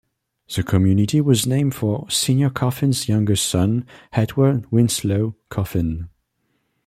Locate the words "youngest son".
3.07-3.85